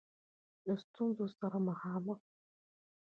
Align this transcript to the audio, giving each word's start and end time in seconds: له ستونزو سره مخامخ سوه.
له 0.65 0.73
ستونزو 0.83 1.25
سره 1.39 1.57
مخامخ 1.67 2.19
سوه. 2.23 2.23